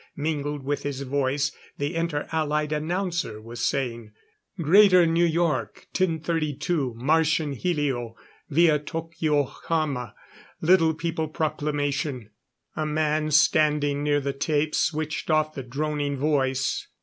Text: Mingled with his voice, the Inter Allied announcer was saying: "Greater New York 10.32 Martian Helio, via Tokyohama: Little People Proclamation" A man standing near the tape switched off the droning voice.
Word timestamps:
Mingled 0.15 0.63
with 0.63 0.81
his 0.81 1.01
voice, 1.03 1.51
the 1.77 1.93
Inter 1.95 2.27
Allied 2.31 2.71
announcer 2.71 3.39
was 3.39 3.63
saying: 3.63 4.11
"Greater 4.59 5.05
New 5.05 5.23
York 5.27 5.85
10.32 5.93 6.95
Martian 6.95 7.53
Helio, 7.53 8.15
via 8.49 8.79
Tokyohama: 8.79 10.15
Little 10.59 10.95
People 10.95 11.27
Proclamation" 11.27 12.31
A 12.75 12.87
man 12.87 13.29
standing 13.29 14.01
near 14.01 14.19
the 14.19 14.33
tape 14.33 14.73
switched 14.73 15.29
off 15.29 15.53
the 15.53 15.61
droning 15.61 16.17
voice. 16.17 16.87